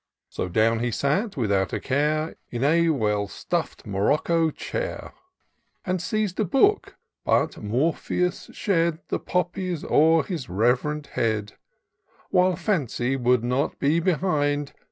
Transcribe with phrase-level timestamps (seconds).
[0.29, 5.13] So down he sat, without a care, In a well stuif 'd morocco chair.
[5.85, 11.53] And seiz'd a book; but Morpheus shed The poppies o'er his rev'rend head;
[12.31, 14.73] While Fancy would not be behind.